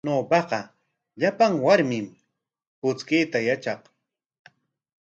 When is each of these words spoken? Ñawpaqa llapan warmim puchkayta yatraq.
Ñawpaqa 0.07 0.59
llapan 1.19 1.53
warmim 1.65 2.07
puchkayta 2.79 3.37
yatraq. 3.47 3.81